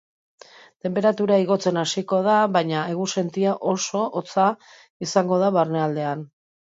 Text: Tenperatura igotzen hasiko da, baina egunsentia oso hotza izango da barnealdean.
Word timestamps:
Tenperatura 0.85 1.35
igotzen 1.43 1.77
hasiko 1.81 2.21
da, 2.27 2.37
baina 2.55 2.81
egunsentia 2.93 3.53
oso 3.73 4.01
hotza 4.21 4.49
izango 5.09 5.41
da 5.45 5.53
barnealdean. 5.59 6.27